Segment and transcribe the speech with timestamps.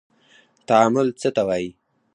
[0.67, 1.69] تعامل څه ته وايي.